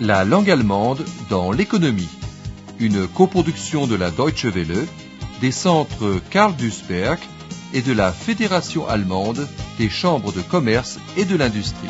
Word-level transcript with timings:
La 0.00 0.24
langue 0.24 0.50
allemande 0.50 1.04
dans 1.30 1.52
l'économie. 1.52 2.08
Une 2.80 3.06
coproduction 3.06 3.86
de 3.86 3.94
la 3.94 4.10
Deutsche 4.10 4.46
Welle, 4.46 4.88
des 5.40 5.52
centres 5.52 6.20
Karl 6.30 6.56
Duisberg 6.56 7.20
et 7.72 7.80
de 7.80 7.92
la 7.92 8.10
Fédération 8.10 8.88
allemande 8.88 9.46
des 9.78 9.88
chambres 9.88 10.32
de 10.32 10.40
commerce 10.40 10.98
et 11.16 11.24
de 11.24 11.36
l'industrie. 11.36 11.88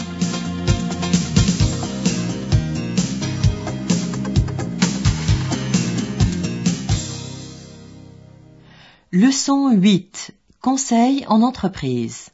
Leçon 9.12 9.72
8. 9.72 10.32
Conseil 10.60 11.24
en 11.28 11.40
entreprise. 11.40 12.28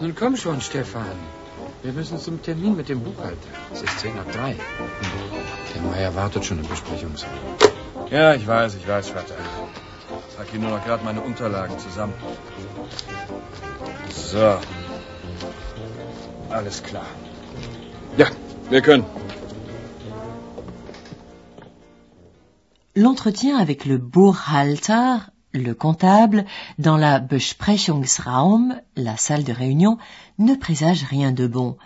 Nun 0.00 0.12
komm 0.12 0.36
schon, 0.36 0.60
Stefan. 0.60 1.33
Wir 1.84 1.92
müssen 1.92 2.18
zum 2.18 2.40
Termin 2.40 2.76
mit 2.76 2.88
dem 2.88 3.00
Buchhalter. 3.02 3.50
Es 3.70 3.82
ist 3.82 4.00
10 4.00 4.16
nach 4.16 4.24
3. 4.24 4.56
Der 5.74 5.82
Meier 5.82 6.14
wartet 6.14 6.42
schon 6.42 6.58
im 6.58 6.66
Besprechungsraum. 6.66 7.34
Ja, 8.10 8.32
ich 8.34 8.46
weiß, 8.46 8.76
ich 8.76 8.88
weiß, 8.88 9.10
Vater. 9.10 9.34
Ich 10.26 10.34
trage 10.34 10.50
hier 10.52 10.60
nur 10.60 10.70
noch 10.70 10.82
gerade 10.82 11.04
meine 11.04 11.20
Unterlagen 11.20 11.78
zusammen. 11.78 12.14
So. 14.08 14.56
Alles 16.48 16.82
klar. 16.82 17.04
Ja, 18.16 18.28
wir 18.70 18.80
können. 18.80 19.04
L'entretien 22.94 23.56
avec 23.60 23.84
le 23.84 23.98
Buchhalter, 23.98 25.26
le 25.54 25.72
comptable, 25.72 26.44
dans 26.78 26.96
la 26.96 27.20
Besprechungsraum, 27.20 28.78
la 28.96 29.16
salle 29.16 29.44
de 29.44 29.52
réunion, 29.52 29.98
ne 30.38 30.54
présage 30.54 31.04
rien 31.04 31.32
de 31.32 31.46
bon. 31.46 31.76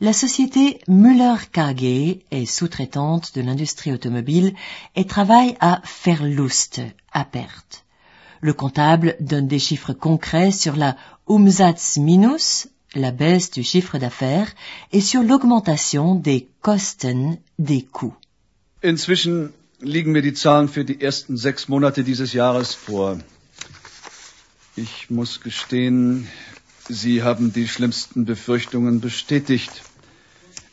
La 0.00 0.14
société 0.14 0.80
Müller 0.88 1.36
KG 1.52 2.24
est 2.30 2.46
sous-traitante 2.46 3.34
de 3.34 3.42
l'industrie 3.42 3.92
automobile 3.92 4.54
et 4.96 5.04
travaille 5.04 5.54
à 5.60 5.82
Verlust, 6.04 6.80
à 7.12 7.26
perte. 7.26 7.84
Le 8.40 8.54
comptable 8.54 9.16
donne 9.20 9.46
des 9.46 9.58
chiffres 9.58 9.92
concrets 9.92 10.52
sur 10.52 10.74
la 10.74 10.96
Umsatz 11.28 11.98
minus, 11.98 12.68
la 12.94 13.10
baisse 13.10 13.50
du 13.50 13.62
chiffre 13.62 13.98
d'affaires, 13.98 14.50
et 14.92 15.02
sur 15.02 15.22
l'augmentation 15.22 16.14
des 16.14 16.48
Kosten, 16.62 17.36
des 17.58 17.82
coûts. 17.82 18.16
Liegen 19.80 20.12
mir 20.12 20.22
die 20.22 20.34
Zahlen 20.34 20.68
für 20.68 20.84
die 20.84 21.00
ersten 21.00 21.36
sechs 21.36 21.68
Monate 21.68 22.04
dieses 22.04 22.32
Jahres 22.32 22.74
vor. 22.74 23.18
Ich 24.76 25.10
muss 25.10 25.40
gestehen, 25.40 26.28
Sie 26.88 27.22
haben 27.22 27.52
die 27.52 27.68
schlimmsten 27.68 28.24
Befürchtungen 28.24 29.00
bestätigt. 29.00 29.82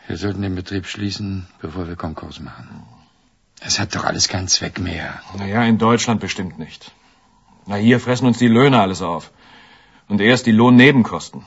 Wir 0.07 0.17
sollten 0.17 0.43
den 0.43 0.55
Betrieb 0.55 0.85
schließen, 0.85 1.47
bevor 1.59 1.87
wir 1.87 1.95
Konkurs 1.95 2.39
machen. 2.39 2.83
Es 3.59 3.79
hat 3.79 3.95
doch 3.95 4.03
alles 4.03 4.27
keinen 4.27 4.47
Zweck 4.47 4.79
mehr. 4.79 5.21
Naja, 5.37 5.63
in 5.63 5.79
Deutschland 5.79 6.19
bestimmt 6.19 6.59
nicht. 6.59 6.91
Na, 7.65 7.75
hier 7.75 7.99
fressen 7.99 8.27
uns 8.27 8.37
die 8.37 8.47
Löhne 8.47 8.79
alles 8.79 9.01
auf. 9.01 9.31
Und 10.07 10.21
erst 10.21 10.45
die 10.45 10.51
Lohnnebenkosten. 10.51 11.43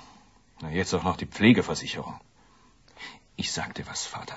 Na, 0.60 0.70
jetzt 0.70 0.92
auch 0.94 1.04
noch 1.04 1.16
die 1.16 1.26
Pflegeversicherung. 1.26 2.14
Ich 3.36 3.52
sag 3.52 3.74
dir 3.74 3.86
was, 3.86 4.04
Vater. 4.04 4.36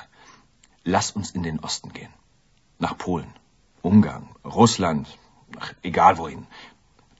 Lass 0.83 1.11
uns 1.11 1.31
in 1.31 1.41
den 1.41 1.59
Osten 1.59 1.91
gehen. 1.91 2.13
Nach 2.77 2.95
Polen, 2.95 3.33
Ungarn, 3.81 4.29
Russland, 4.45 5.07
ach, 5.59 5.73
egal 5.81 6.19
wohin. 6.19 6.45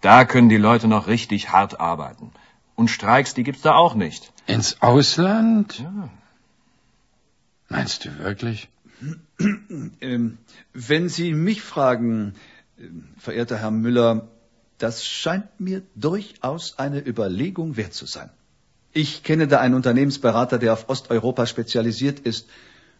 Da 0.02 0.26
können 0.26 0.50
die 0.50 0.58
Leute 0.58 0.88
noch 0.88 1.08
richtig 1.08 1.52
hart 1.52 1.80
arbeiten. 1.80 2.32
Und 2.76 2.90
Streiks, 2.90 3.34
die 3.34 3.44
gibt's 3.44 3.62
da 3.64 3.74
auch 3.74 3.96
nicht. 3.96 4.32
Ins 4.46 4.82
Ausland? 4.82 5.80
Ja. 5.80 6.10
Meinst 7.72 8.06
du 8.06 8.20
wirklich? 8.20 8.70
Ähm, 10.02 10.38
wenn 10.74 11.10
Sie 11.10 11.34
mich 11.34 11.62
fragen, 11.62 12.36
verehrter 13.18 13.58
Herr 13.58 13.72
Müller, 13.72 14.28
das 14.78 15.06
scheint 15.06 15.60
mir 15.60 15.82
durchaus 15.96 16.78
eine 16.78 17.00
Überlegung 17.06 17.78
wert 17.78 17.94
zu 17.94 18.06
sein. 18.06 18.30
Ich 18.94 19.24
kenne 19.24 19.48
da 19.48 19.60
einen 19.60 19.74
Unternehmensberater, 19.76 20.60
der 20.60 20.74
auf 20.74 20.90
Osteuropa 20.90 21.46
spezialisiert 21.46 22.20
ist. 22.20 22.50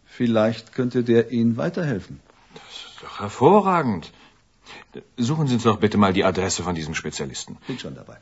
Vielleicht 0.06 0.74
könnte 0.74 1.04
der 1.04 1.32
Ihnen 1.32 1.58
weiterhelfen. 1.58 2.20
Das 2.54 2.64
ist 2.78 3.04
doch 3.04 3.20
hervorragend. 3.20 4.12
Suchen 5.18 5.48
Sie 5.48 5.56
uns 5.56 5.64
doch 5.64 5.80
bitte 5.80 5.98
mal 5.98 6.14
die 6.14 6.24
Adresse 6.24 6.64
von 6.64 6.76
diesem 6.76 6.96
Spezialisten. 6.96 7.58
Bin 7.68 7.78
schon 7.78 7.96
dabei. 7.96 8.18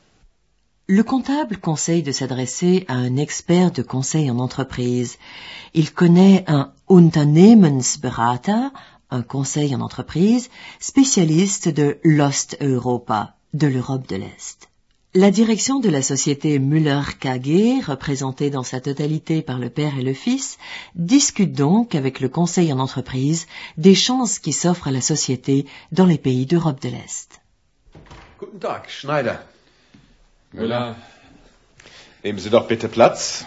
Le 0.92 1.04
comptable 1.04 1.58
conseille 1.58 2.02
de 2.02 2.12
s'adresser 2.12 2.86
à 2.88 2.96
un 2.96 3.16
expert 3.16 3.70
de 3.72 3.84
conseil 3.84 4.32
en 4.32 4.40
entreprise. 4.40 5.20
Il 5.76 5.94
connaît 5.94 6.44
un 6.48 6.74
Unternehmensberater, 6.90 8.70
un 9.12 9.22
conseil 9.22 9.76
en 9.76 9.82
entreprise, 9.82 10.50
spécialiste 10.80 11.70
de 11.70 12.00
l'Ost-Europa, 12.04 13.36
de 13.54 13.68
l'Europe 13.68 14.08
de 14.08 14.16
l'Est. 14.16 14.68
La 15.14 15.30
direction 15.30 15.80
de 15.80 15.90
la 15.90 16.02
société 16.02 16.58
Müller 16.58 17.04
KG, 17.20 17.82
représentée 17.86 18.50
dans 18.50 18.64
sa 18.64 18.82
totalité 18.82 19.44
par 19.44 19.60
le 19.60 19.70
père 19.70 19.96
et 19.96 20.04
le 20.04 20.16
fils, 20.16 20.58
discute 20.96 21.54
donc 21.54 21.94
avec 21.94 22.20
le 22.20 22.30
conseil 22.30 22.74
en 22.74 22.80
entreprise 22.80 23.46
des 23.78 23.94
chances 23.94 24.40
qui 24.40 24.54
s'offrent 24.54 24.88
à 24.88 24.92
la 24.92 25.02
société 25.02 25.68
dans 25.92 26.08
les 26.08 26.18
pays 26.18 26.48
d'Europe 26.48 26.82
de 26.82 26.90
l'Est. 26.90 27.42
Müller. 30.52 30.96
Nehmen 32.24 32.40
Sie 32.40 32.50
doch 32.50 32.68
bitte 32.68 32.88
Platz. 32.88 33.46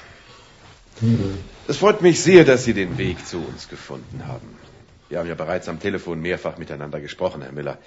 Es 1.68 1.76
freut 1.78 2.00
mich 2.00 2.20
sehr, 2.20 2.44
dass 2.44 2.64
Sie 2.64 2.74
den 2.74 2.96
Weg 2.96 3.26
zu 3.26 3.38
uns 3.38 3.68
gefunden 3.68 4.26
haben. 4.26 4.56
Wir 5.08 5.18
haben 5.18 5.28
ja 5.28 5.34
bereits 5.34 5.68
am 5.68 5.78
Telefon 5.78 6.20
mehrfach 6.20 6.58
miteinander 6.58 7.00
gesprochen, 7.00 7.42
Herr 7.42 7.52
Müller. 7.52 7.78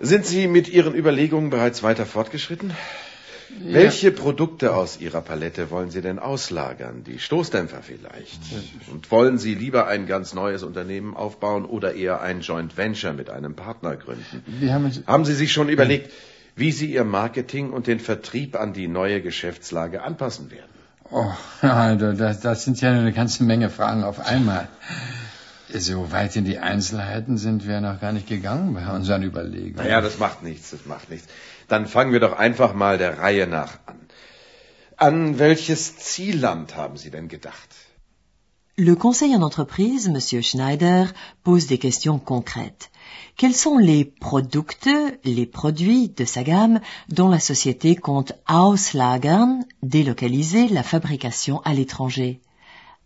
Sind 0.00 0.24
Sie 0.24 0.46
mit 0.46 0.68
Ihren 0.68 0.94
Überlegungen 0.94 1.50
bereits 1.50 1.82
weiter 1.82 2.06
fortgeschritten? 2.06 2.72
Welche 3.60 4.12
Produkte 4.12 4.74
aus 4.74 5.00
Ihrer 5.00 5.20
Palette 5.20 5.70
wollen 5.70 5.90
Sie 5.90 6.00
denn 6.00 6.18
auslagern? 6.18 7.02
Die 7.04 7.18
Stoßdämpfer 7.18 7.82
vielleicht? 7.82 8.38
Und 8.90 9.10
wollen 9.10 9.38
Sie 9.38 9.54
lieber 9.54 9.88
ein 9.88 10.06
ganz 10.06 10.32
neues 10.32 10.62
Unternehmen 10.62 11.16
aufbauen 11.16 11.64
oder 11.64 11.94
eher 11.94 12.20
ein 12.20 12.40
Joint 12.40 12.76
Venture 12.76 13.12
mit 13.14 13.30
einem 13.30 13.54
Partner 13.54 13.96
gründen? 13.96 14.44
Haben. 14.70 15.04
Haben 15.06 15.24
Sie 15.24 15.34
sich 15.34 15.52
schon 15.52 15.68
überlegt, 15.68 16.12
wie 16.58 16.72
Sie 16.72 16.92
Ihr 16.92 17.04
Marketing 17.04 17.70
und 17.70 17.86
den 17.86 18.00
Vertrieb 18.00 18.56
an 18.56 18.72
die 18.72 18.88
neue 18.88 19.22
Geschäftslage 19.22 20.02
anpassen 20.02 20.50
werden? 20.50 20.70
Oh, 21.10 21.32
also, 21.62 22.12
das, 22.12 22.40
das 22.40 22.64
sind 22.64 22.80
ja 22.80 22.90
eine 22.90 23.12
ganze 23.12 23.44
Menge 23.44 23.70
Fragen 23.70 24.04
auf 24.04 24.18
einmal. 24.20 24.68
So 25.72 26.12
weit 26.12 26.36
in 26.36 26.44
die 26.44 26.58
Einzelheiten 26.58 27.36
sind 27.36 27.66
wir 27.66 27.80
noch 27.80 28.00
gar 28.00 28.12
nicht 28.12 28.26
gegangen 28.26 28.74
bei 28.74 28.90
unseren 28.90 29.22
Überlegungen. 29.22 29.76
Naja, 29.76 30.00
das 30.00 30.18
macht 30.18 30.42
nichts, 30.42 30.70
das 30.70 30.86
macht 30.86 31.10
nichts. 31.10 31.28
Dann 31.68 31.86
fangen 31.86 32.12
wir 32.12 32.20
doch 32.20 32.32
einfach 32.38 32.74
mal 32.74 32.98
der 32.98 33.18
Reihe 33.18 33.46
nach 33.46 33.78
an. 33.86 34.00
An 34.96 35.38
welches 35.38 35.96
Zielland 35.98 36.74
haben 36.74 36.96
Sie 36.96 37.10
denn 37.10 37.28
gedacht? 37.28 37.68
Le 38.76 38.96
conseil 38.96 39.34
en 39.34 39.42
entreprise, 39.42 40.08
M. 40.08 40.42
Schneider, 40.42 41.08
pose 41.42 41.66
des 41.66 41.80
questions 41.80 42.22
concrètes. 42.24 42.88
Quels 43.36 43.54
sont 43.54 43.78
les 43.78 44.04
productes, 44.04 44.90
les 45.24 45.46
produits 45.46 46.08
de 46.08 46.24
sa 46.24 46.42
gamme 46.42 46.80
dont 47.08 47.28
la 47.28 47.38
société 47.38 47.94
compte 47.94 48.32
auslagern, 48.48 49.64
délocaliser 49.82 50.68
la 50.68 50.82
fabrication 50.82 51.60
à 51.64 51.72
l'étranger? 51.72 52.40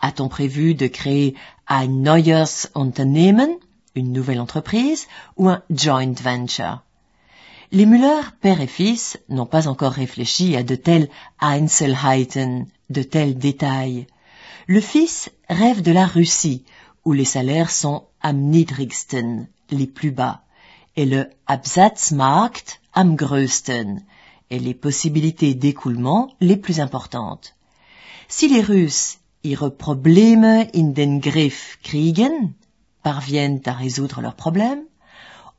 A-t-on 0.00 0.28
prévu 0.28 0.75
de 0.75 0.87
créer 0.87 1.34
ein 1.69 1.87
neues 2.02 2.69
Unternehmen, 2.75 3.50
une 3.94 4.12
nouvelle 4.12 4.40
entreprise, 4.40 5.06
ou 5.37 5.49
un 5.49 5.62
joint 5.70 6.14
venture? 6.20 6.82
Les 7.70 7.87
Müller, 7.87 8.22
père 8.40 8.60
et 8.60 8.66
fils, 8.66 9.19
n'ont 9.28 9.46
pas 9.46 9.69
encore 9.69 9.93
réfléchi 9.93 10.56
à 10.56 10.62
de 10.62 10.75
telles 10.75 11.08
Einzelheiten, 11.40 12.66
de 12.90 13.02
tels 13.02 13.38
détails. 13.38 14.06
Le 14.66 14.81
fils 14.81 15.31
rêve 15.49 15.82
de 15.82 15.93
la 15.93 16.06
Russie, 16.06 16.64
où 17.04 17.12
les 17.12 17.25
salaires 17.25 17.70
sont 17.70 18.04
am 18.20 18.38
niedrigsten, 18.50 19.49
les 19.72 19.86
plus 19.86 20.10
bas, 20.10 20.42
et 20.96 21.06
le 21.06 21.30
Absatzmarkt 21.46 22.80
am 22.92 23.16
größten, 23.16 24.02
et 24.50 24.58
les 24.58 24.74
possibilités 24.74 25.54
d'écoulement 25.54 26.34
les 26.40 26.56
plus 26.56 26.78
importantes. 26.80 27.54
Si 28.28 28.48
les 28.48 28.62
Russes 28.62 29.19
ihre 29.42 29.70
Probleme 29.70 30.66
in 30.74 30.92
den 30.92 31.20
Griff 31.20 31.78
kriegen, 31.82 32.52
parviennent 33.02 33.62
à 33.66 33.72
résoudre 33.72 34.20
leurs 34.20 34.36
problèmes, 34.36 34.84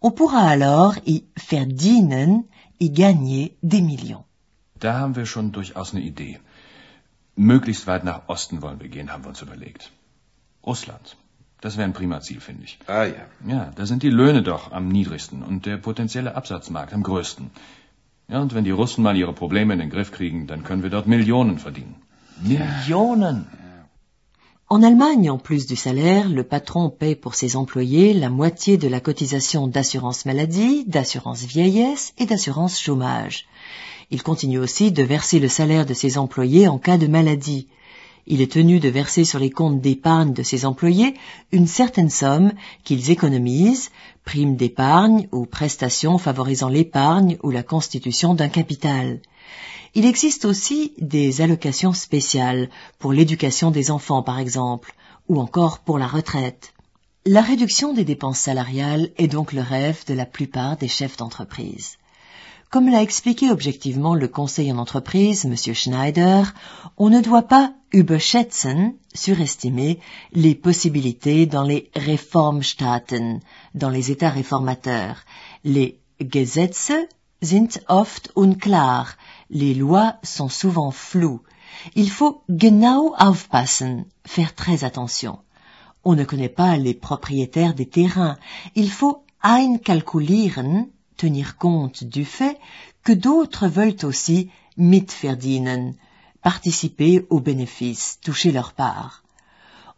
on 0.01 0.11
pourra 0.11 0.47
alors 0.47 0.95
y 1.05 1.23
verdienen, 1.37 2.43
y 2.79 2.89
gagner 2.89 3.55
des 3.63 3.81
millions. 3.81 4.25
Da 4.79 4.99
haben 4.99 5.15
wir 5.15 5.25
schon 5.25 5.51
durchaus 5.51 5.93
eine 5.93 6.03
Idee. 6.03 6.39
Möglichst 7.35 7.87
weit 7.87 8.03
nach 8.03 8.27
Osten 8.27 8.61
wollen 8.61 8.79
wir 8.79 8.89
gehen, 8.89 9.11
haben 9.11 9.23
wir 9.23 9.29
uns 9.29 9.41
überlegt. 9.41 9.91
Russland. 10.65 11.15
Das 11.63 11.77
wäre 11.77 11.87
ein 11.87 11.93
prima 11.93 12.19
Ziel, 12.19 12.41
finde 12.41 12.65
ich. 12.65 12.77
Ah 12.87 13.05
ja. 13.05 13.23
Ja, 13.53 13.71
da 13.77 13.85
sind 13.85 14.03
die 14.03 14.13
Löhne 14.21 14.41
doch 14.43 14.63
am 14.77 14.89
niedrigsten 14.89 15.43
und 15.49 15.65
der 15.65 15.77
potenzielle 15.77 16.35
Absatzmarkt 16.39 16.93
am 16.93 17.03
größten. 17.09 17.51
Ja, 18.27 18.41
und 18.41 18.53
wenn 18.53 18.65
die 18.65 18.75
Russen 18.79 19.01
mal 19.01 19.15
ihre 19.15 19.35
Probleme 19.41 19.71
in 19.75 19.79
den 19.79 19.89
Griff 19.89 20.11
kriegen, 20.11 20.45
dann 20.45 20.63
können 20.65 20.83
wir 20.83 20.89
dort 20.89 21.07
Millionen 21.07 21.59
verdienen. 21.59 21.95
Millionen! 22.41 23.47
En 24.67 24.83
Allemagne, 24.83 25.29
en 25.29 25.37
plus 25.37 25.65
du 25.65 25.77
salaire, 25.77 26.27
le 26.27 26.43
patron 26.43 26.89
paie 26.89 27.15
pour 27.15 27.35
ses 27.35 27.55
employés 27.55 28.13
la 28.13 28.29
moitié 28.29 28.77
de 28.77 28.89
la 28.89 28.99
cotisation 28.99 29.67
d'assurance 29.67 30.25
maladie, 30.25 30.83
d'assurance 30.85 31.43
vieillesse 31.43 32.13
et 32.17 32.25
d'assurance 32.25 32.77
chômage. 32.81 33.45
Il 34.09 34.21
continue 34.21 34.59
aussi 34.59 34.91
de 34.91 35.03
verser 35.03 35.39
le 35.39 35.47
salaire 35.47 35.85
de 35.85 35.93
ses 35.93 36.17
employés 36.17 36.67
en 36.67 36.77
cas 36.77 36.97
de 36.97 37.07
maladie. 37.07 37.67
Il 38.25 38.41
est 38.41 38.51
tenu 38.51 38.79
de 38.79 38.89
verser 38.89 39.25
sur 39.25 39.39
les 39.39 39.49
comptes 39.49 39.81
d'épargne 39.81 40.33
de 40.33 40.43
ses 40.43 40.65
employés 40.65 41.15
une 41.51 41.67
certaine 41.67 42.09
somme 42.09 42.53
qu'ils 42.83 43.11
économisent, 43.11 43.91
prime 44.23 44.55
d'épargne 44.55 45.27
ou 45.31 45.45
prestations 45.45 46.17
favorisant 46.17 46.69
l'épargne 46.69 47.37
ou 47.43 47.49
la 47.49 47.63
constitution 47.63 48.33
d'un 48.33 48.49
capital. 48.49 49.19
Il 49.95 50.05
existe 50.05 50.45
aussi 50.45 50.93
des 50.97 51.41
allocations 51.41 51.93
spéciales 51.93 52.69
pour 52.97 53.13
l'éducation 53.13 53.71
des 53.71 53.91
enfants 53.91 54.23
par 54.23 54.39
exemple, 54.39 54.95
ou 55.27 55.39
encore 55.39 55.79
pour 55.79 55.99
la 55.99 56.07
retraite. 56.07 56.73
La 57.25 57.41
réduction 57.41 57.93
des 57.93 58.03
dépenses 58.03 58.39
salariales 58.39 59.09
est 59.17 59.27
donc 59.27 59.53
le 59.53 59.61
rêve 59.61 60.03
de 60.07 60.13
la 60.13 60.25
plupart 60.25 60.77
des 60.77 60.87
chefs 60.87 61.17
d'entreprise. 61.17 61.97
Comme 62.73 62.89
l'a 62.89 63.03
expliqué 63.03 63.51
objectivement 63.51 64.15
le 64.15 64.27
conseil 64.27 64.71
en 64.71 64.79
entreprise, 64.79 65.45
M. 65.45 65.55
Schneider, 65.55 66.55
on 66.97 67.11
ne 67.11 67.21
doit 67.21 67.43
pas 67.43 67.71
überschätzen, 67.91 68.95
surestimer, 69.13 69.99
les 70.31 70.55
possibilités 70.55 71.45
dans 71.45 71.61
les 71.61 71.91
Reformstaaten, 71.95 73.41
dans 73.75 73.91
les 73.91 74.09
États 74.09 74.31
réformateurs. 74.31 75.17
Les 75.63 75.99
Gesetze 76.19 76.93
sind 77.43 77.79
oft 77.89 78.31
unklar, 78.35 79.17
les 79.51 79.75
lois 79.75 80.15
sont 80.23 80.49
souvent 80.49 80.89
floues. 80.89 81.43
Il 81.93 82.09
faut 82.09 82.41
genau 82.49 83.13
aufpassen, 83.19 84.05
faire 84.25 84.55
très 84.55 84.83
attention. 84.83 85.37
On 86.03 86.15
ne 86.15 86.23
connaît 86.23 86.49
pas 86.49 86.75
les 86.77 86.95
propriétaires 86.95 87.75
des 87.75 87.87
terrains. 87.87 88.39
Il 88.73 88.89
faut 88.89 89.23
einkalkulieren, 89.43 90.87
tenir 91.17 91.57
compte 91.57 92.03
du 92.03 92.25
fait 92.25 92.59
que 93.03 93.13
d'autres 93.13 93.67
veulent 93.67 94.03
aussi 94.03 94.49
mitverdienen, 94.77 95.95
participer 96.41 97.25
aux 97.29 97.39
bénéfices, 97.39 98.19
toucher 98.21 98.51
leur 98.51 98.73
part. 98.73 99.23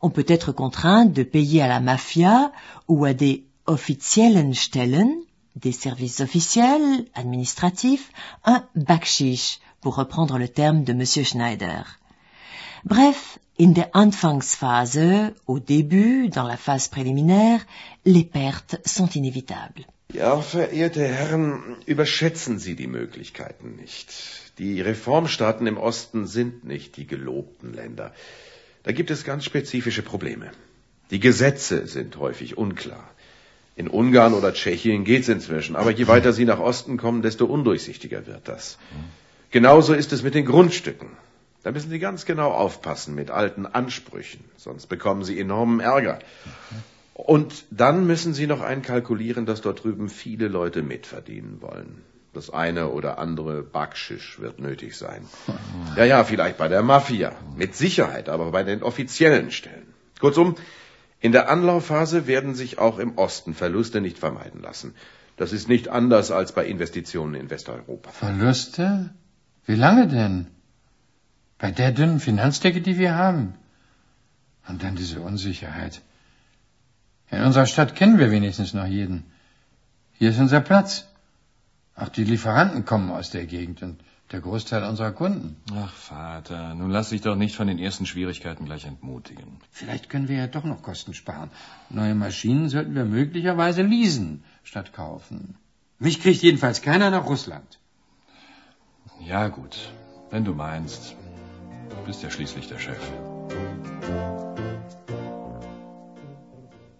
On 0.01 0.09
peut 0.09 0.25
être 0.27 0.51
contraint 0.51 1.05
de 1.05 1.23
payer 1.23 1.61
à 1.61 1.67
la 1.67 1.79
mafia 1.79 2.51
ou 2.87 3.05
à 3.05 3.13
des 3.13 3.45
offiziellen 3.67 4.53
Stellen, 4.53 5.11
des 5.55 5.71
services 5.71 6.19
officiels, 6.19 7.05
administratifs, 7.15 8.11
un 8.43 8.65
bakshish, 8.75 9.59
pour 9.81 9.95
reprendre 9.95 10.37
le 10.37 10.47
terme 10.47 10.83
de 10.83 10.93
M. 10.93 11.05
Schneider. 11.05 11.99
Bref, 12.83 13.39
in 13.59 13.69
der 13.69 13.89
Anfangsphase, 13.93 15.33
au 15.47 15.59
début, 15.59 16.29
dans 16.29 16.43
la 16.43 16.57
phase 16.57 16.87
préliminaire, 16.87 17.65
les 18.05 18.23
pertes 18.23 18.77
sont 18.85 19.09
inévitables. 19.09 19.87
Ja, 20.15 20.39
verehrte 20.39 21.05
Herren, 21.05 21.75
überschätzen 21.85 22.57
Sie 22.57 22.75
die 22.75 22.87
Möglichkeiten 22.87 23.75
nicht. 23.75 24.13
Die 24.59 24.79
Reformstaaten 24.79 25.67
im 25.67 25.77
Osten 25.77 26.25
sind 26.25 26.63
nicht 26.63 26.95
die 26.95 27.05
gelobten 27.05 27.73
Länder. 27.73 28.13
Da 28.83 28.93
gibt 28.93 29.11
es 29.11 29.25
ganz 29.25 29.43
spezifische 29.43 30.03
Probleme. 30.03 30.51
Die 31.11 31.19
Gesetze 31.19 31.85
sind 31.87 32.15
häufig 32.15 32.57
unklar. 32.57 33.03
In 33.75 33.89
Ungarn 33.89 34.33
oder 34.33 34.53
Tschechien 34.53 35.03
geht's 35.03 35.27
inzwischen, 35.27 35.75
aber 35.75 35.91
je 35.91 36.07
weiter 36.07 36.31
Sie 36.31 36.45
nach 36.45 36.59
Osten 36.59 36.95
kommen, 36.95 37.21
desto 37.21 37.45
undurchsichtiger 37.45 38.25
wird 38.25 38.47
das. 38.47 38.77
Genauso 39.51 39.93
ist 39.93 40.13
es 40.13 40.23
mit 40.23 40.33
den 40.33 40.45
Grundstücken. 40.45 41.09
Da 41.63 41.71
müssen 41.71 41.89
Sie 41.89 41.99
ganz 41.99 42.25
genau 42.25 42.51
aufpassen 42.51 43.15
mit 43.15 43.31
alten 43.31 43.65
Ansprüchen, 43.65 44.45
sonst 44.55 44.85
bekommen 44.85 45.25
Sie 45.25 45.37
enormen 45.37 45.81
Ärger. 45.81 46.19
Und 47.15 47.63
dann 47.71 48.05
müssen 48.05 48.33
Sie 48.33 48.45
noch 48.45 48.59
einkalkulieren, 48.61 49.45
dass 49.45 49.61
dort 49.61 49.85
drüben 49.85 50.09
viele 50.09 50.49
Leute 50.49 50.83
mitverdienen 50.83 51.61
wollen. 51.61 52.01
Das 52.33 52.49
eine 52.49 52.89
oder 52.89 53.17
andere 53.17 53.63
Backschisch 53.63 54.41
wird 54.41 54.59
nötig 54.59 54.97
sein. 54.97 55.25
Ja, 55.95 56.03
ja, 56.03 56.25
vielleicht 56.25 56.57
bei 56.57 56.67
der 56.67 56.83
Mafia. 56.83 57.31
Mit 57.55 57.73
Sicherheit, 57.73 58.27
aber 58.27 58.51
bei 58.51 58.63
den 58.63 58.83
offiziellen 58.83 59.51
Stellen. 59.51 59.93
Kurzum, 60.19 60.55
in 61.21 61.31
der 61.31 61.49
Anlaufphase 61.49 62.27
werden 62.27 62.53
sich 62.53 62.79
auch 62.79 62.99
im 62.99 63.17
Osten 63.17 63.53
Verluste 63.53 64.01
nicht 64.01 64.19
vermeiden 64.19 64.61
lassen. 64.61 64.93
Das 65.37 65.53
ist 65.53 65.69
nicht 65.69 65.87
anders 65.87 66.31
als 66.31 66.51
bei 66.51 66.65
Investitionen 66.65 67.35
in 67.35 67.49
Westeuropa. 67.49 68.11
Verluste? 68.11 69.09
Wie 69.65 69.75
lange 69.75 70.09
denn? 70.09 70.47
Bei 71.57 71.71
der 71.71 71.93
dünnen 71.93 72.19
Finanzdecke, 72.19 72.81
die 72.81 72.97
wir 72.97 73.15
haben. 73.15 73.53
Und 74.67 74.83
dann 74.83 74.97
diese 74.97 75.21
Unsicherheit. 75.21 76.01
In 77.35 77.43
unserer 77.43 77.65
Stadt 77.65 77.95
kennen 77.95 78.17
wir 78.17 78.31
wenigstens 78.31 78.73
noch 78.73 78.85
jeden. 78.85 79.25
Hier 80.13 80.29
ist 80.29 80.39
unser 80.39 80.61
Platz. 80.61 81.05
Auch 81.95 82.07
die 82.07 82.23
Lieferanten 82.23 82.85
kommen 82.85 83.11
aus 83.11 83.29
der 83.29 83.45
Gegend 83.45 83.81
und 83.81 83.99
der 84.31 84.39
Großteil 84.39 84.83
unserer 84.83 85.11
Kunden. 85.11 85.57
Ach, 85.75 85.93
Vater, 85.93 86.73
nun 86.75 86.91
lass 86.91 87.09
dich 87.09 87.21
doch 87.21 87.35
nicht 87.35 87.55
von 87.57 87.67
den 87.67 87.77
ersten 87.77 88.05
Schwierigkeiten 88.05 88.63
gleich 88.63 88.85
entmutigen. 88.85 89.59
Vielleicht 89.69 90.09
können 90.09 90.29
wir 90.29 90.37
ja 90.37 90.47
doch 90.47 90.63
noch 90.63 90.81
Kosten 90.81 91.13
sparen. 91.13 91.51
Neue 91.89 92.15
Maschinen 92.15 92.69
sollten 92.69 92.95
wir 92.95 93.03
möglicherweise 93.03 93.81
leasen 93.81 94.45
statt 94.63 94.93
kaufen. 94.93 95.55
Mich 95.99 96.21
kriegt 96.21 96.41
jedenfalls 96.41 96.81
keiner 96.81 97.09
nach 97.11 97.25
Russland. 97.25 97.79
Ja, 99.19 99.49
gut, 99.49 99.77
wenn 100.31 100.45
du 100.45 100.53
meinst. 100.53 101.15
Du 101.89 101.97
bist 102.05 102.23
ja 102.23 102.29
schließlich 102.29 102.69
der 102.69 102.79
Chef. 102.79 103.11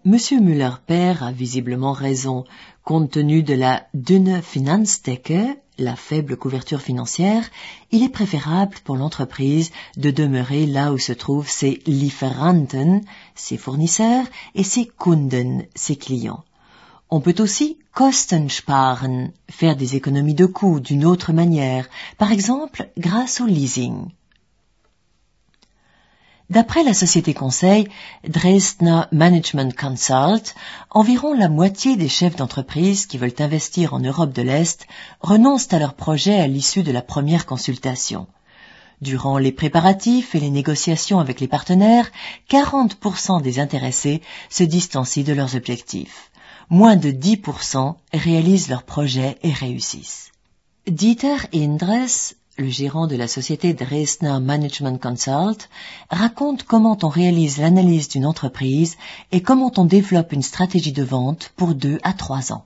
Monsieur 0.08 0.38
Müller-Père 0.38 1.24
a 1.24 1.32
visiblement 1.32 1.90
raison, 1.90 2.44
compte 2.84 3.10
tenu 3.10 3.42
de 3.42 3.54
la 3.54 3.88
dünne 3.92 4.40
Finanzdecke, 4.40 5.58
la 5.78 5.96
faible 5.96 6.36
couverture 6.36 6.80
financière, 6.80 7.42
il 7.90 8.04
est 8.04 8.08
préférable 8.08 8.76
pour 8.84 8.96
l'entreprise 8.96 9.72
de 9.96 10.12
demeurer 10.12 10.64
là 10.64 10.92
où 10.92 10.98
se 10.98 11.12
trouvent 11.12 11.50
ses 11.50 11.80
Lieferanten, 11.86 13.00
ses 13.34 13.56
fournisseurs, 13.56 14.26
et 14.54 14.62
ses 14.62 14.86
Kunden, 14.86 15.64
ses 15.74 15.96
clients. 15.96 16.44
On 17.10 17.20
peut 17.20 17.34
aussi 17.40 17.76
Kosten 17.92 18.48
sparen, 18.48 19.32
faire 19.50 19.74
des 19.74 19.96
économies 19.96 20.34
de 20.34 20.46
coûts 20.46 20.78
d'une 20.78 21.04
autre 21.04 21.32
manière, 21.32 21.88
par 22.16 22.30
exemple 22.30 22.90
grâce 22.96 23.40
au 23.40 23.46
leasing. 23.46 24.10
D'après 26.48 26.84
la 26.84 26.94
société 26.94 27.34
conseil 27.34 27.88
Dresdner 28.28 29.02
Management 29.10 29.74
Consult, 29.76 30.54
environ 30.90 31.34
la 31.34 31.48
moitié 31.48 31.96
des 31.96 32.08
chefs 32.08 32.36
d'entreprise 32.36 33.06
qui 33.06 33.18
veulent 33.18 33.34
investir 33.40 33.94
en 33.94 33.98
Europe 33.98 34.32
de 34.32 34.42
l'Est 34.42 34.86
renoncent 35.20 35.72
à 35.72 35.80
leur 35.80 35.94
projet 35.94 36.38
à 36.38 36.46
l'issue 36.46 36.84
de 36.84 36.92
la 36.92 37.02
première 37.02 37.46
consultation. 37.46 38.28
Durant 39.00 39.38
les 39.38 39.50
préparatifs 39.50 40.36
et 40.36 40.40
les 40.40 40.50
négociations 40.50 41.18
avec 41.18 41.40
les 41.40 41.48
partenaires, 41.48 42.10
40% 42.48 43.42
des 43.42 43.58
intéressés 43.58 44.22
se 44.48 44.62
distancient 44.62 45.24
de 45.24 45.32
leurs 45.32 45.56
objectifs. 45.56 46.30
Moins 46.70 46.96
de 46.96 47.10
10% 47.10 47.96
réalisent 48.12 48.68
leurs 48.68 48.84
projets 48.84 49.36
et 49.42 49.52
réussissent. 49.52 50.30
Dieter 50.86 51.36
Indres, 51.52 52.34
le 52.58 52.70
gérant 52.70 53.06
de 53.06 53.16
la 53.16 53.28
société 53.28 53.74
Dresdner 53.74 54.38
Management 54.40 54.98
Consult, 55.00 55.68
raconte 56.10 56.64
comment 56.64 56.98
on 57.02 57.08
réalise 57.08 57.58
l'analyse 57.58 58.08
d'une 58.08 58.26
entreprise 58.26 58.96
et 59.30 59.42
comment 59.42 59.72
on 59.76 59.84
développe 59.84 60.32
une 60.32 60.42
stratégie 60.42 60.92
de 60.92 61.02
vente 61.02 61.52
pour 61.56 61.74
deux 61.74 61.98
à 62.02 62.12
trois 62.12 62.52
ans. 62.52 62.64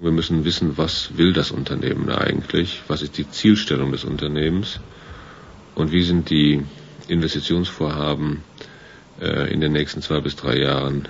Wir 0.00 0.12
müssen 0.12 0.44
wissen, 0.44 0.78
was 0.78 1.10
will 1.16 1.32
das 1.32 1.50
Unternehmen 1.50 2.08
eigentlich, 2.08 2.82
was 2.88 3.02
ist 3.02 3.18
die 3.18 3.28
Zielstellung 3.28 3.92
des 3.92 4.04
Unternehmens 4.04 4.80
und 5.74 5.92
wie 5.92 6.02
sind 6.02 6.30
die 6.30 6.62
Investitionsvorhaben 7.08 8.42
äh, 9.20 9.52
in 9.52 9.60
den 9.60 9.72
nächsten 9.72 10.00
zwei 10.00 10.20
bis 10.20 10.36
drei 10.36 10.56
Jahren 10.56 11.08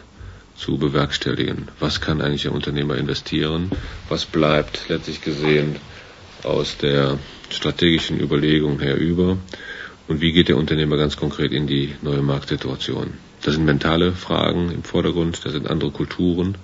zu 0.57 0.77
bewerkstelligen. 0.77 1.69
Was 1.79 2.01
kann 2.01 2.21
eigentlich 2.21 2.43
der 2.43 2.53
Unternehmer 2.53 2.97
investieren? 2.97 3.71
Was 4.09 4.25
bleibt 4.25 4.89
letztlich 4.89 5.21
gesehen 5.21 5.77
aus 6.45 6.77
der 6.79 7.19
strategischen 7.51 8.21
Überlegung 8.21 8.81
her 8.81 8.97
über? 8.97 9.39
Und 10.09 10.21
wie 10.21 10.33
geht 10.33 10.49
der 10.49 10.57
Unternehmer 10.57 10.97
ganz 10.97 11.17
konkret 11.17 11.53
in 11.53 11.67
die 11.67 11.95
neue 12.03 12.23
Marktsituation? 12.23 13.15
Das 13.43 13.55
sind 13.55 13.65
mentale 13.65 14.13
Fragen 14.13 14.71
im 14.71 14.83
Vordergrund, 14.83 15.41
das 15.45 15.53
sind 15.53 15.69
andere 15.71 15.91
Kulturen. 15.91 16.57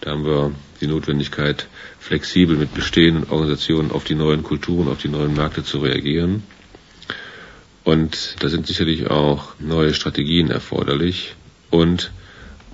Da 0.00 0.10
haben 0.10 0.24
wir 0.24 0.52
die 0.80 0.86
Notwendigkeit, 0.86 1.66
flexibel 1.98 2.56
mit 2.56 2.74
bestehenden 2.74 3.30
Organisationen 3.30 3.90
auf 3.90 4.04
die 4.04 4.14
neuen 4.14 4.42
Kulturen, 4.42 4.88
auf 4.88 4.98
die 5.00 5.08
neuen 5.08 5.34
Märkte 5.34 5.64
zu 5.64 5.78
reagieren. 5.78 6.42
Und 7.84 8.36
da 8.40 8.48
sind 8.48 8.66
sicherlich 8.66 9.08
auch 9.10 9.54
neue 9.58 9.94
Strategien 9.94 10.50
erforderlich. 10.50 11.34
Und 11.70 12.12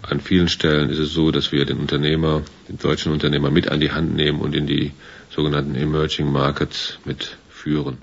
an 0.03 0.21
vielen 0.21 0.49
Stellen 0.49 0.91
ist 0.91 0.99
es 0.99 1.13
so, 1.13 1.31
dass 1.31 1.53
wir 1.53 1.65
den 1.65 1.79
Unternehmer, 1.79 2.43
den 2.69 2.79
deutschen 2.79 3.13
Unternehmer 3.13 3.51
mit 3.51 3.69
an 3.69 3.81
die 3.81 3.93
Hand 3.93 4.15
nehmen 4.15 4.41
und 4.41 4.55
in 4.55 4.67
die 4.67 4.93
sogenannten 5.31 5.75
Emerging 5.77 6.27
Markets 6.27 6.99
mitführen. 7.05 7.97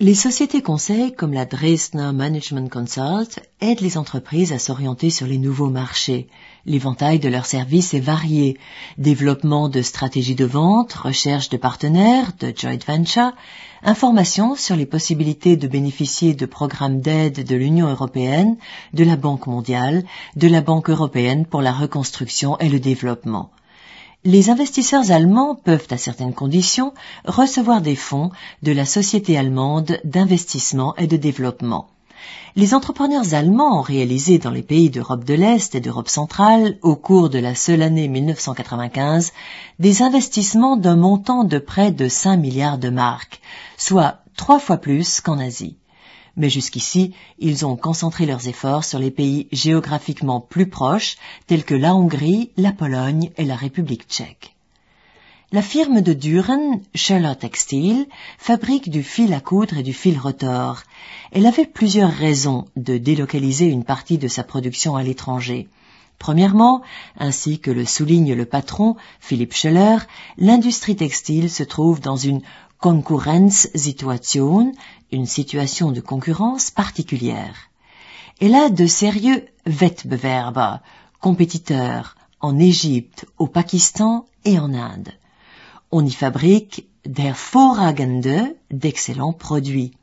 Les 0.00 0.16
sociétés 0.16 0.60
conseils 0.60 1.14
comme 1.14 1.32
la 1.32 1.44
Dresdner 1.44 2.10
Management 2.12 2.68
Consult 2.68 3.38
aident 3.60 3.80
les 3.80 3.96
entreprises 3.96 4.52
à 4.52 4.58
s'orienter 4.58 5.08
sur 5.08 5.28
les 5.28 5.38
nouveaux 5.38 5.70
marchés. 5.70 6.26
L'éventail 6.66 7.20
de 7.20 7.28
leurs 7.28 7.46
services 7.46 7.94
est 7.94 8.00
varié. 8.00 8.58
Développement 8.98 9.68
de 9.68 9.82
stratégies 9.82 10.34
de 10.34 10.44
vente, 10.44 10.94
recherche 10.94 11.48
de 11.48 11.56
partenaires, 11.56 12.32
de 12.40 12.52
joint 12.56 12.76
venture, 12.84 13.32
information 13.84 14.56
sur 14.56 14.74
les 14.74 14.84
possibilités 14.84 15.56
de 15.56 15.68
bénéficier 15.68 16.34
de 16.34 16.46
programmes 16.46 17.00
d'aide 17.00 17.46
de 17.46 17.54
l'Union 17.54 17.88
européenne, 17.88 18.56
de 18.94 19.04
la 19.04 19.14
Banque 19.14 19.46
mondiale, 19.46 20.02
de 20.34 20.48
la 20.48 20.60
Banque 20.60 20.90
européenne 20.90 21.46
pour 21.46 21.62
la 21.62 21.72
reconstruction 21.72 22.58
et 22.58 22.68
le 22.68 22.80
développement 22.80 23.52
les 24.24 24.48
investisseurs 24.48 25.10
allemands 25.10 25.54
peuvent, 25.54 25.86
à 25.90 25.98
certaines 25.98 26.32
conditions, 26.32 26.94
recevoir 27.26 27.82
des 27.82 27.94
fonds 27.94 28.30
de 28.62 28.72
la 28.72 28.86
Société 28.86 29.36
allemande 29.36 29.98
d'investissement 30.04 30.96
et 30.96 31.06
de 31.06 31.18
développement. 31.18 31.88
Les 32.56 32.72
entrepreneurs 32.72 33.34
allemands 33.34 33.80
ont 33.80 33.82
réalisé 33.82 34.38
dans 34.38 34.50
les 34.50 34.62
pays 34.62 34.88
d'Europe 34.88 35.24
de 35.24 35.34
l'Est 35.34 35.74
et 35.74 35.80
d'Europe 35.80 36.08
centrale, 36.08 36.78
au 36.80 36.96
cours 36.96 37.28
de 37.28 37.38
la 37.38 37.54
seule 37.54 37.82
année 37.82 38.08
1995, 38.08 39.32
des 39.78 40.02
investissements 40.02 40.76
d'un 40.76 40.96
montant 40.96 41.44
de 41.44 41.58
près 41.58 41.90
de 41.90 42.08
5 42.08 42.36
milliards 42.36 42.78
de 42.78 42.88
marques, 42.88 43.42
soit 43.76 44.20
trois 44.36 44.58
fois 44.58 44.78
plus 44.78 45.20
qu'en 45.20 45.38
Asie 45.38 45.76
mais 46.36 46.50
jusqu'ici, 46.50 47.14
ils 47.38 47.64
ont 47.64 47.76
concentré 47.76 48.26
leurs 48.26 48.48
efforts 48.48 48.84
sur 48.84 48.98
les 48.98 49.10
pays 49.10 49.48
géographiquement 49.52 50.40
plus 50.40 50.68
proches, 50.68 51.16
tels 51.46 51.64
que 51.64 51.74
la 51.74 51.94
Hongrie, 51.94 52.50
la 52.56 52.72
Pologne 52.72 53.30
et 53.36 53.44
la 53.44 53.56
République 53.56 54.06
tchèque. 54.08 54.54
La 55.52 55.62
firme 55.62 56.00
de 56.00 56.12
Düren, 56.12 56.80
Schöller 56.96 57.34
Textile, 57.38 58.06
fabrique 58.38 58.90
du 58.90 59.04
fil 59.04 59.32
à 59.32 59.40
coudre 59.40 59.78
et 59.78 59.84
du 59.84 59.92
fil 59.92 60.18
rotor. 60.18 60.82
Elle 61.30 61.46
avait 61.46 61.66
plusieurs 61.66 62.12
raisons 62.12 62.64
de 62.74 62.98
délocaliser 62.98 63.66
une 63.66 63.84
partie 63.84 64.18
de 64.18 64.26
sa 64.26 64.42
production 64.42 64.96
à 64.96 65.04
l'étranger. 65.04 65.68
Premièrement, 66.18 66.82
ainsi 67.18 67.60
que 67.60 67.70
le 67.70 67.84
souligne 67.84 68.34
le 68.34 68.46
patron, 68.46 68.96
Philippe 69.20 69.54
Schöller, 69.54 69.98
l'industrie 70.38 70.96
textile 70.96 71.50
se 71.50 71.62
trouve 71.62 72.00
dans 72.00 72.16
une 72.16 72.40
Konkurrenzsituation, 72.84 74.74
une 75.10 75.24
situation 75.24 75.90
de 75.90 76.02
concurrence 76.02 76.70
particulière. 76.70 77.70
Elle 78.42 78.54
a 78.54 78.68
de 78.68 78.86
sérieux 78.86 79.46
Wettbewerber, 79.64 80.82
compétiteurs, 81.18 82.14
en 82.40 82.58
Égypte, 82.58 83.24
au 83.38 83.46
Pakistan 83.46 84.26
et 84.44 84.58
en 84.58 84.74
Inde. 84.74 85.14
On 85.92 86.04
y 86.04 86.10
fabrique 86.10 86.86
d'hervorragende, 87.06 88.54
d'excellents 88.70 89.32
produits. 89.32 89.96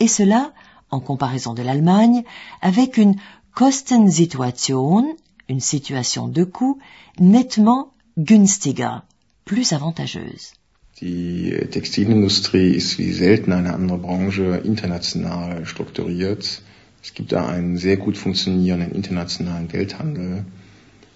Et 0.00 0.08
cela, 0.08 0.52
en 0.90 0.98
comparaison 0.98 1.54
de 1.54 1.62
l'Allemagne, 1.62 2.24
avec 2.60 2.96
une 2.96 3.14
Kostensituation, 3.54 5.16
une 5.48 5.60
situation 5.60 6.26
de 6.26 6.42
coût, 6.42 6.80
nettement 7.20 7.92
günstiger, 8.18 8.96
plus 9.44 9.72
avantageuse. 9.72 10.55
Die 11.00 11.54
Textilindustrie 11.70 12.70
ist 12.70 12.98
wie 12.98 13.12
selten 13.12 13.52
eine 13.52 13.74
andere 13.74 13.98
Branche 13.98 14.62
international 14.64 15.66
strukturiert. 15.66 16.62
Es 17.02 17.12
gibt 17.12 17.32
da 17.32 17.46
einen 17.46 17.76
sehr 17.76 17.98
gut 17.98 18.16
funktionierenden 18.16 18.92
internationalen 18.92 19.70
Welthandel. 19.74 20.46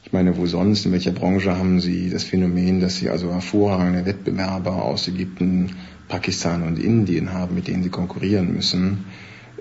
Ich 0.05 0.13
meine, 0.13 0.37
wo 0.37 0.45
sonst, 0.45 0.85
in 0.85 0.93
welcher 0.93 1.13
Branche 1.13 1.57
haben 1.57 1.81
Sie 1.81 2.11
das 2.11 2.25
Phänomen, 2.25 2.81
dass 2.81 2.97
Sie 2.97 3.09
also 3.09 3.33
hervorragende 3.33 4.05
Wettbewerber 4.05 4.83
aus 4.83 5.09
Ägypten, 5.09 5.77
Pakistan 6.09 6.63
und 6.63 6.79
Indien 6.79 7.33
haben, 7.33 7.55
mit 7.55 7.67
denen 7.67 7.83
Sie 7.83 7.89
konkurrieren 7.89 8.53
müssen? 8.53 9.07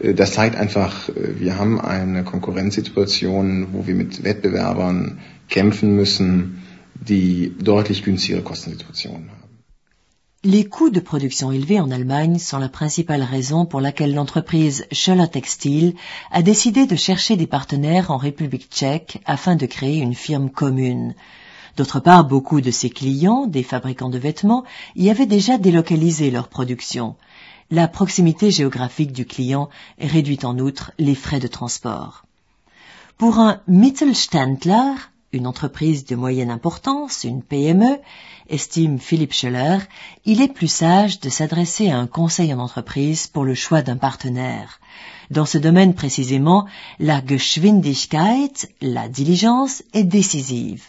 Äh, 0.01 0.13
das 0.15 0.33
zeigt 0.33 0.57
einfach, 0.57 1.07
äh, 1.07 1.39
wir 1.39 1.57
haben 1.57 1.79
eine 1.79 2.25
Konkurrenzsituation, 2.25 3.67
wo 3.71 3.87
wir 3.87 3.95
mit 3.95 4.25
Wettbewerbern 4.25 5.19
kämpfen 5.47 5.95
müssen, 5.95 6.61
die 6.93 7.53
deutlich 7.57 8.03
günstigere 8.03 8.41
Kostensituationen 8.41 9.29
haben. 9.29 9.38
Les 10.45 10.63
coûts 10.63 10.89
de 10.89 11.01
production 11.01 11.51
élevés 11.51 11.81
en 11.81 11.91
Allemagne 11.91 12.39
sont 12.39 12.59
la 12.59 12.69
principale 12.69 13.23
raison 13.23 13.65
pour 13.65 13.81
laquelle 13.81 14.13
l'entreprise 14.13 14.85
Scholler 14.89 15.27
Textile 15.27 15.95
a 16.31 16.41
décidé 16.41 16.85
de 16.85 16.95
chercher 16.95 17.35
des 17.35 17.45
partenaires 17.45 18.09
en 18.09 18.15
République 18.15 18.69
tchèque 18.69 19.21
afin 19.25 19.57
de 19.57 19.65
créer 19.65 19.97
une 19.97 20.15
firme 20.15 20.49
commune. 20.49 21.13
D'autre 21.75 21.99
part, 21.99 22.23
beaucoup 22.23 22.61
de 22.61 22.71
ses 22.71 22.89
clients, 22.89 23.47
des 23.47 23.63
fabricants 23.63 24.07
de 24.07 24.17
vêtements, 24.17 24.63
y 24.95 25.09
avaient 25.09 25.25
déjà 25.25 25.57
délocalisé 25.57 26.31
leur 26.31 26.47
production. 26.47 27.17
La 27.69 27.89
proximité 27.89 28.49
géographique 28.49 29.11
du 29.11 29.25
client 29.25 29.67
réduit 29.99 30.39
en 30.43 30.57
outre 30.57 30.93
les 30.97 31.15
frais 31.15 31.41
de 31.41 31.47
transport. 31.47 32.23
Pour 33.17 33.39
un 33.39 33.59
Mittelständler, 33.67 34.93
une 35.31 35.47
entreprise 35.47 36.05
de 36.05 36.15
moyenne 36.15 36.49
importance, 36.49 37.23
une 37.23 37.43
PME, 37.43 37.99
estime 38.49 38.99
Philippe 38.99 39.33
Scheller, 39.33 39.77
il 40.25 40.41
est 40.41 40.53
plus 40.53 40.71
sage 40.71 41.19
de 41.19 41.29
s'adresser 41.29 41.89
à 41.89 41.97
un 41.97 42.07
conseil 42.07 42.53
en 42.53 42.59
entreprise 42.59 43.27
pour 43.27 43.45
le 43.45 43.53
choix 43.53 43.81
d'un 43.81 43.97
partenaire. 43.97 44.79
Dans 45.29 45.45
ce 45.45 45.59
domaine 45.59 45.93
précisément, 45.93 46.67
la 46.99 47.21
Geschwindigkeit, 47.21 48.67
la 48.81 49.07
diligence, 49.07 49.83
est 49.93 50.03
décisive. 50.03 50.83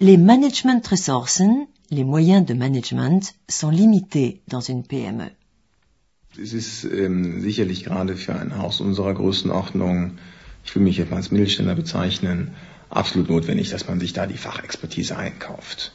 Les 0.00 0.16
management 0.16 0.86
ressourcen, 0.86 1.66
les 1.90 2.04
moyens 2.04 2.46
de 2.46 2.54
management, 2.54 3.34
sont 3.48 3.70
limités 3.70 4.40
dans 4.48 4.60
une 4.60 4.84
PME. 4.84 5.30
Es 6.40 6.52
ist 6.52 6.84
ähm, 6.84 7.40
sicherlich 7.40 7.84
gerade 7.84 8.16
für 8.16 8.34
ein 8.34 8.56
Haus 8.58 8.80
unserer 8.80 9.12
Größenordnung, 9.12 10.18
ich 10.64 10.74
will 10.74 10.82
mich 10.82 10.98
jetzt 10.98 11.12
als 11.12 11.30
Mittelständler 11.32 11.74
bezeichnen, 11.74 12.52
absolut 12.90 13.28
notwendig, 13.28 13.70
dass 13.70 13.88
man 13.88 14.00
sich 14.00 14.12
da 14.12 14.26
die 14.26 14.36
Fachexpertise 14.36 15.16
einkauft. 15.16 15.92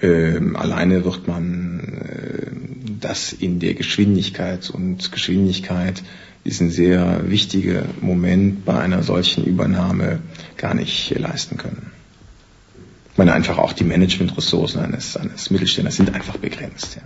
Ähm, 0.00 0.56
alleine 0.56 1.04
wird 1.04 1.28
man 1.28 1.80
äh, 1.80 2.50
das 3.00 3.32
in 3.32 3.60
der 3.60 3.74
Geschwindigkeit 3.74 4.70
und 4.70 5.12
Geschwindigkeit 5.12 6.02
ist 6.44 6.60
ein 6.60 6.70
sehr 6.70 7.30
wichtiger 7.30 7.84
Moment 8.00 8.64
bei 8.64 8.78
einer 8.78 9.02
solchen 9.02 9.44
Übernahme 9.44 10.20
gar 10.56 10.74
nicht 10.74 11.16
leisten 11.18 11.56
können. 11.56 11.92
Ich 13.12 13.18
meine 13.18 13.32
einfach 13.32 13.58
auch 13.58 13.72
die 13.72 13.84
Managementressourcen 13.84 14.80
eines, 14.80 15.16
eines 15.16 15.50
Mittelständlers 15.50 15.96
sind 15.96 16.14
einfach 16.14 16.36
begrenzt. 16.36 16.96
Ja. 16.96 17.02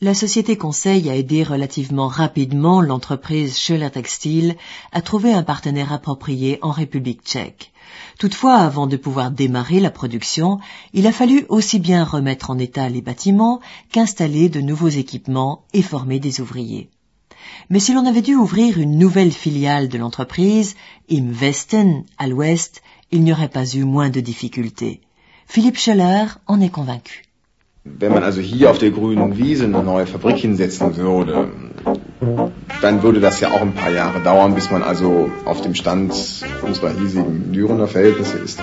La 0.00 0.14
société 0.14 0.56
conseil 0.56 1.08
a 1.10 1.14
aidé 1.14 1.44
relativement 1.44 2.08
rapidement 2.08 2.80
l'entreprise 2.80 3.60
Schöller 3.60 3.90
Textile 3.90 4.56
à 4.90 5.00
trouver 5.00 5.32
un 5.32 5.44
partenaire 5.44 5.92
approprié 5.92 6.58
en 6.62 6.72
République 6.72 7.22
tchèque. 7.22 7.71
Toutefois, 8.18 8.56
avant 8.56 8.86
de 8.86 8.96
pouvoir 8.96 9.30
démarrer 9.30 9.80
la 9.80 9.90
production, 9.90 10.58
il 10.92 11.06
a 11.06 11.12
fallu 11.12 11.44
aussi 11.48 11.78
bien 11.78 12.04
remettre 12.04 12.50
en 12.50 12.58
état 12.58 12.88
les 12.88 13.00
bâtiments 13.00 13.60
qu'installer 13.90 14.48
de 14.48 14.60
nouveaux 14.60 14.88
équipements 14.88 15.64
et 15.72 15.82
former 15.82 16.20
des 16.20 16.40
ouvriers. 16.40 16.90
Mais 17.70 17.80
si 17.80 17.94
l'on 17.94 18.06
avait 18.06 18.22
dû 18.22 18.34
ouvrir 18.34 18.78
une 18.78 18.98
nouvelle 18.98 19.32
filiale 19.32 19.88
de 19.88 19.98
l'entreprise, 19.98 20.76
im 21.10 21.32
Westen, 21.32 22.04
à 22.18 22.28
l'ouest, 22.28 22.82
il 23.10 23.22
n'y 23.22 23.32
aurait 23.32 23.48
pas 23.48 23.66
eu 23.66 23.84
moins 23.84 24.10
de 24.10 24.20
difficultés. 24.20 25.00
Philippe 25.46 25.78
Scheller 25.78 26.26
en 26.46 26.60
est 26.60 26.70
convaincu. 26.70 27.24
Dann 32.80 33.02
würde 33.02 33.20
das 33.20 33.40
ja 33.40 33.50
auch 33.50 33.60
ein 33.60 33.74
paar 33.74 33.90
Jahre 33.90 34.20
dauern, 34.20 34.54
bis 34.54 34.70
man 34.70 34.82
also 34.82 35.30
auf 35.44 35.60
dem 35.60 35.74
Stand 35.74 36.14
unserer 36.62 36.90
hiesigen 36.90 37.52
Dürener 37.52 37.88
Verhältnisse 37.88 38.38
ist. 38.38 38.60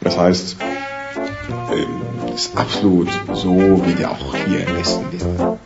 Das 0.00 0.18
heißt, 0.18 0.56
ähm, 1.72 2.34
ist 2.34 2.56
absolut 2.56 3.08
so, 3.34 3.82
wie 3.86 3.94
der 3.94 4.12
auch 4.12 4.34
hier 4.46 4.66
im 4.66 4.76
Westen 4.76 5.04
wäre. 5.12 5.58